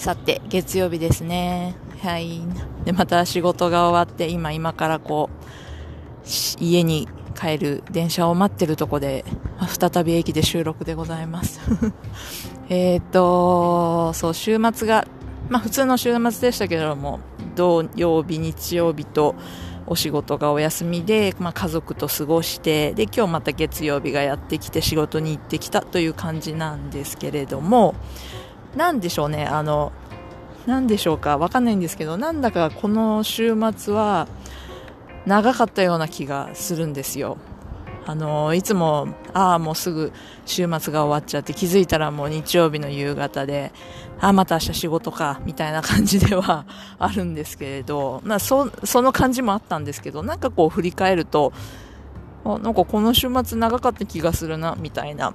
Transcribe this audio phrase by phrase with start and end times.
[0.00, 1.74] さて月曜日ですね。
[2.02, 2.40] はい。
[2.86, 5.28] でまた仕事が終わって今今からこ
[6.24, 7.06] う家に
[7.38, 9.26] 帰る電車を待ってるとこで
[9.78, 11.60] 再び駅で収録でございます。
[12.70, 15.06] えっとそう週末が
[15.50, 17.20] まあ普通の週末でしたけれども
[17.54, 19.34] 土曜日、日曜日と
[19.86, 27.94] お仕事がお休みで、まあ、家族と過ごしてで今日また月曜日がやってきて仕事に行ってきたという感じなんですけれども
[28.76, 29.92] なんでしょうねあの
[30.66, 34.28] なんでしょうかわかんないんですけどなんだかこの週末は
[35.26, 37.36] 長かったような気がするんですよ。
[38.06, 40.12] あのいつもああもうすぐ
[40.46, 43.72] 週末が終わっちゃって気づいたらもう日曜日の夕方で
[44.20, 46.64] ああまた明日仕事かみたいな感じでは
[46.98, 51.52] あるんですけれど、まあ、そその感じもあったんですけどなんかこう振り返ると
[52.44, 55.34] あなんかこの週末長かった気がするなみたいな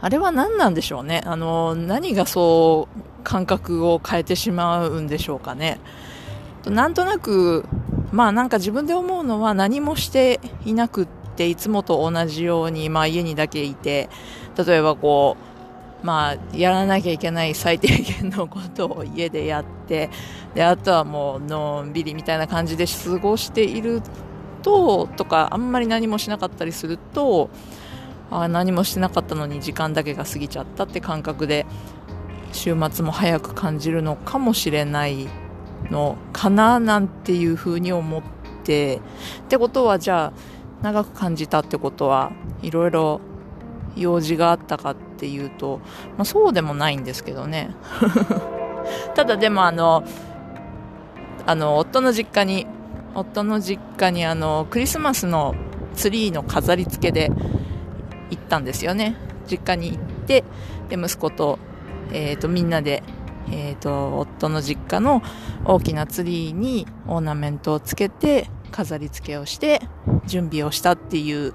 [0.00, 1.22] あれは何なんでしょうね。
[1.24, 5.80] あの何がそう感覚を変えてしまうんでしょうかね。
[6.66, 7.64] なんとなく
[8.12, 14.08] まあなんか自分で思うのは何もしていなくっていつもと同じように、まあ、家にだけいて
[14.56, 15.36] 例えばこ
[16.02, 20.10] う、まあ、やらなきゃいけない最低限のことを家でやって
[20.54, 24.02] であとはもうのんびりみたいな感じで過ごしている
[24.62, 27.50] ととかあんまり何もしなかったりすると
[28.30, 31.66] あ何もしてなかったのに時間だけが過ぎちゃったって感覚で
[32.52, 35.28] 週末も早く感じるのかもしれない
[35.90, 38.22] のかななんていうふうに思っ
[38.64, 39.00] てっ
[39.48, 40.32] てことはじゃあ
[40.82, 42.32] 長く感じたってことは
[42.62, 43.20] いろいろ
[43.96, 45.80] 用事があったかっていうと、
[46.16, 47.70] まあ、そうでもないんですけどね。
[49.14, 50.04] ただでもあの
[51.46, 52.66] あの夫の実家に
[53.14, 55.54] 夫の実家にあのクリスマスの
[55.94, 57.32] ツリーの飾り付けで
[58.30, 59.16] 行ったんですよね。
[59.48, 60.44] 実家に行って
[60.88, 61.58] で息子と,、
[62.12, 63.02] えーと、みんなで、
[63.50, 65.22] えーと夫の実家の
[65.64, 69.80] 大きなツリーにオーナメントをつけて飾り付けをして
[70.26, 71.54] 準備をしたっていう。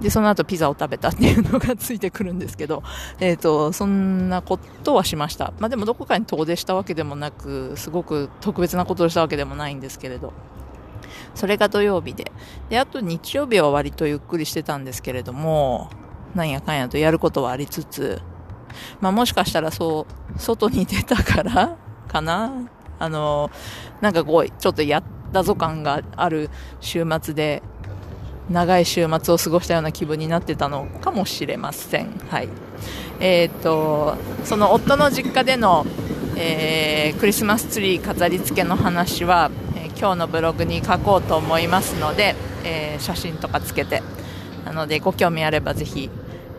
[0.00, 2.82] で、その後ピザを食べたっていうのがついてくるんですけど、
[3.18, 5.54] えっ、ー、と、そんなことはしました。
[5.58, 10.34] まあでもどこかに遠出したわけでもなく、すごく特別なことをしたわけでもないんですけれど、
[11.34, 12.32] それが土曜日で。
[12.68, 15.90] で、あと日曜日は割とゆっくりしてたんですけれども、
[16.34, 18.20] なんやかんやとやることはありつつ、
[19.00, 20.06] まあもしかしたらそ
[20.36, 21.76] う、外に出たから
[22.08, 22.68] かな？
[22.98, 23.50] あの、
[24.00, 25.02] なんかこう、ちょっとやっ
[25.32, 26.50] だぞ感がある
[26.80, 27.62] 週末で
[28.50, 32.10] 長い週末を過ごしたような気分になってたのかもしれません。
[32.30, 32.48] はい。
[33.18, 35.84] えっ、ー、と、その夫の実家での、
[36.36, 39.50] えー、クリスマスツリー飾り付けの話は、
[39.98, 42.34] 今日のブログに書こうと思いますので、
[42.64, 44.02] え写真とかつけて、
[44.64, 46.10] なのでご興味あればぜひ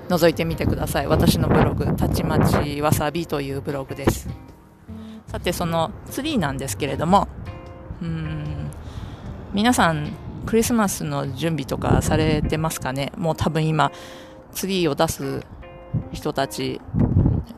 [0.09, 1.07] 覗いてみてください。
[1.07, 4.27] 私のブログ、たちまちわさびというブログです。
[5.27, 7.27] さて、そのツリーなんですけれども、
[8.01, 8.71] うん
[9.53, 10.11] 皆さん
[10.45, 13.11] クリスマスの準備とかされてますかね？
[13.17, 13.91] もう多分今
[14.51, 15.45] ツリーを出す
[16.11, 16.81] 人たち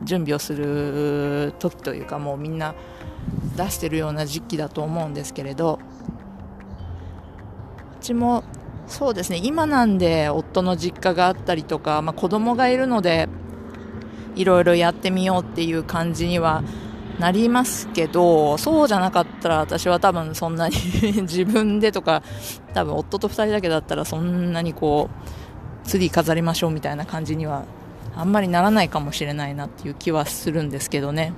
[0.02, 2.74] 準備をする時というかもうみんな
[3.64, 5.78] 出してるような時期だと思うんですけれど
[8.00, 8.44] うちも
[8.86, 13.28] そうですね今なんで夫の実家があったりとか、まあ、子供がいるので
[14.36, 16.62] いろいろやってみようっていう感じには
[17.18, 20.76] なりますけど、そうじゃなかったら私は多分そんなに
[21.22, 22.22] 自分でとか、
[22.72, 25.10] 多分夫と2人だけだったらそんなにこ
[25.84, 27.64] う、ツリー飾りましょうみたいな感じには
[28.16, 31.34] あんまりならないかもしれないなっていう気はするんですけどね。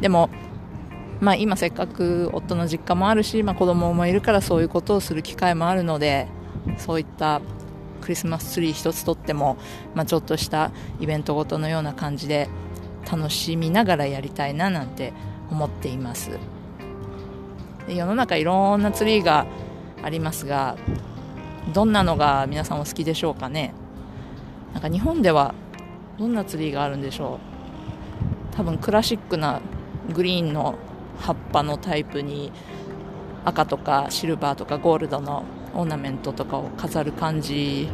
[0.00, 0.30] でも、
[1.20, 6.26] まあ今せっかく夫の実家もあるし、まあ子供もいるからそういうことをする機会もあるので、
[6.78, 7.40] そういった
[8.00, 9.58] クリスマスツリー一つとっても、
[9.94, 12.48] まあ、ちょっとしたイベントごとのような感じで
[13.10, 15.12] 楽しみながらやりたいななんて
[15.50, 16.38] 思っています。
[17.86, 19.46] 世の中いろんなツリーが
[20.02, 20.76] ありますが
[21.74, 23.74] どんなのが皆さんお好きでしょうかね？
[24.72, 25.54] なんか日本では
[26.18, 27.40] どんなツリーがあるんでしょ
[28.52, 28.56] う？
[28.56, 29.60] 多分クラシックな
[30.14, 30.78] グリーンの
[31.20, 32.52] 葉っぱのタイプに
[33.44, 35.44] 赤とかシルバーとかゴールドの
[35.74, 37.88] オーナメントとかを飾る感じ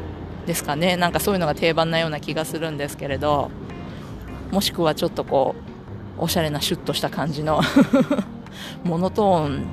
[0.46, 0.96] ですかね。
[0.96, 3.50] なんかそういうのが定番なような気がするんですけれど
[4.50, 5.54] もしくはちょっとこ
[6.18, 7.60] うおしゃれなシュッとした感じの
[8.84, 9.66] モノトーン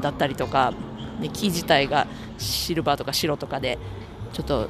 [0.00, 0.72] だったりとか
[1.20, 2.06] で木自体が
[2.38, 3.78] シルバーとか白とかで
[4.32, 4.68] ちょっと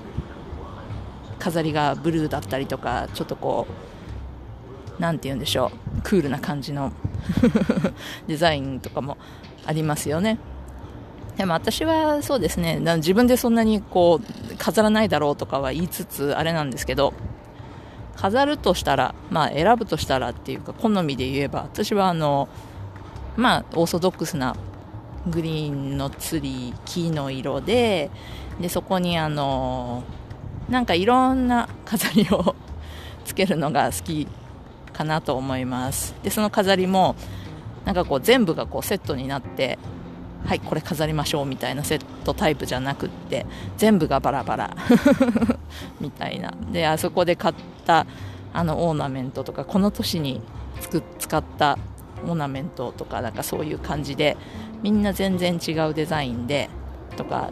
[1.39, 3.94] 飾りがブルーだったりとかちょっとこう
[4.99, 6.03] 何て言うんでしょう。
[6.03, 6.93] クールな感じの
[8.27, 9.17] デザインとかも
[9.67, 10.39] ありますよね。
[11.37, 12.81] でも私はそうですね。
[12.97, 17.13] 自分でそんなにこう飾らないだろうとかは言いつつあれなんですけど
[18.17, 22.49] 飾るとしたらまあ選ぶとしたらっていうか好みで言えば私はあの
[23.37, 24.55] まあオーソドックスな
[25.27, 28.11] グリーンのツリー木の色で
[28.61, 30.05] でそこにあの
[30.69, 32.55] なんかいろんな飾りを
[33.25, 34.29] つけるのが好き
[34.95, 36.15] かなと思います。
[36.23, 37.17] でその飾りも
[37.85, 39.79] なんかこう全部がこうセットになって
[40.47, 43.45] はいこれ飾りましょうみたいなセットタイプじゃなくって
[43.77, 44.77] 全部がバラバラ
[46.01, 46.55] みたいな。
[46.73, 47.55] であそこで買っ
[47.85, 48.07] た
[48.53, 50.41] あのオーナメントとかこの年に
[51.19, 51.79] 使った
[52.25, 54.37] オーナメントとかなんかそういう感じで
[54.83, 56.71] みんな全然違うデザインで
[57.17, 57.51] とか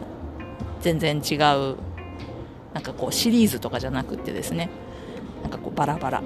[0.81, 1.75] 全然違う
[2.73, 4.69] なんかこうシリーズとかじゃなくってですね。
[5.41, 6.23] なんかこうバラバラ。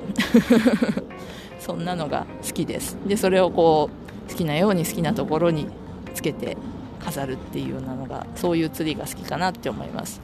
[1.67, 2.97] そんなのが好きです。
[3.05, 5.67] でそれをこう好きなように好きなところに
[6.13, 6.57] つけて
[7.03, 10.21] 飾るっていうようなのがそういうツリーが好きかなって思います。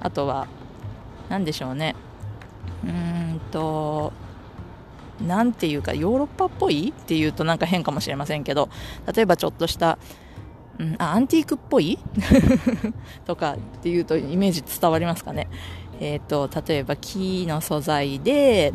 [0.00, 0.46] あとは
[1.28, 1.96] 何でしょうね。
[2.84, 4.12] うーんと
[5.26, 8.68] 何ていうかヨーロッパっぽいっていうとなんか変かもしれませんけど
[9.12, 9.98] 例えばちょっとした、
[10.78, 11.98] うん、あアンティークっぽい？
[13.26, 15.48] とかっていうとイメージ伝わりますかね。
[15.98, 18.72] えっ、ー、と例えば木の素材で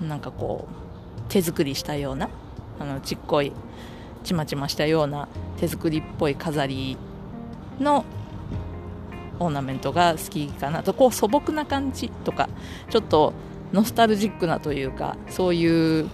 [0.00, 0.83] なんかこう
[1.28, 2.28] 手作りしたような
[2.80, 3.52] あのちっこい
[4.22, 5.28] ちまちましたような
[5.58, 6.96] 手作りっぽい飾り
[7.78, 8.04] の
[9.38, 10.94] オーナメントが好きかなと。
[10.94, 12.48] こう素朴な感じとか
[12.88, 13.32] ちょっと
[13.72, 16.08] ノスタルジックなというかそういう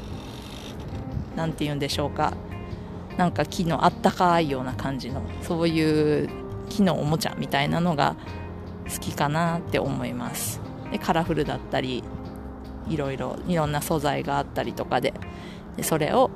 [1.36, 2.32] 何て言うんでしょうか。
[3.16, 6.30] なんか木のあったかいような感じのそういう
[6.70, 8.16] 木のおもちゃみたいなのが
[8.90, 10.60] 好きかなって思います。
[10.90, 12.02] でカラフルだったり
[12.88, 15.14] いろいろいろんな素材があったりとかで
[15.76, 16.30] でそれを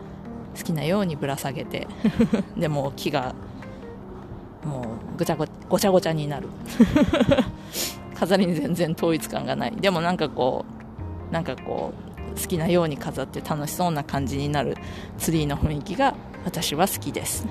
[0.57, 1.87] 好きなようにぶら下げて
[2.57, 3.35] でも木が
[4.65, 4.83] も
[5.15, 6.49] うぐちゃごごちゃごちゃになる。
[8.15, 9.73] 飾りに全然統一感がない。
[9.77, 10.65] でもなんかこ
[11.31, 11.93] うなんかこ
[12.37, 14.77] う好きなように飾って楽しそうな感じになる
[15.19, 16.15] ツリーの雰囲気が
[16.45, 17.47] 私は好きです。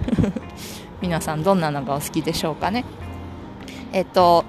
[1.01, 2.85] 皆さんどんなのがお好きでしょうかね。
[3.91, 4.45] えっと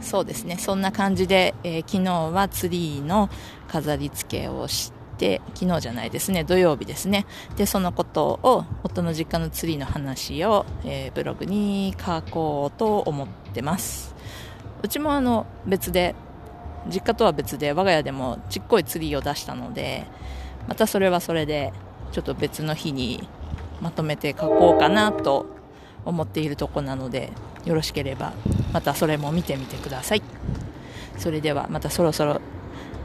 [0.00, 0.56] そうですね。
[0.58, 3.28] そんな感じで、えー、昨日はツリーの
[3.68, 6.44] 飾り付けをして昨日じゃないですね。
[6.44, 7.26] 土曜日ですね。
[7.56, 14.14] でそのことを夫の実家のツリーの話を、えー、ブログに書こうと思ってます。
[14.82, 16.14] うちもあの別で
[16.86, 20.06] 実家とは別で我が家でもちっこいツリーを出したので
[20.68, 21.72] またそれはそれで
[22.12, 23.28] ちょっと別の日に
[23.80, 25.46] まとめて書こうかなと
[26.04, 27.32] 思っているとこなので
[27.64, 28.32] よろしければ
[28.72, 30.22] またそれも見てみてください。
[31.16, 32.40] それではまたそろそろ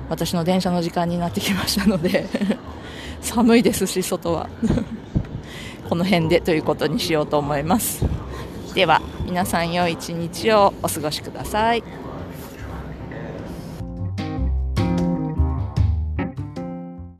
[0.09, 2.27] 私の電車の時間になってきましたので
[3.21, 4.49] 寒いですし外は。
[5.89, 8.05] この辺でということにしようと思います。
[8.73, 11.83] では皆さん良い一日をお過ごしください。